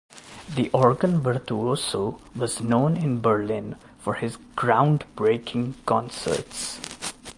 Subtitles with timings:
[0.55, 6.79] The organ virtuoso was known in Berlin for his "groundbreaking" concerts.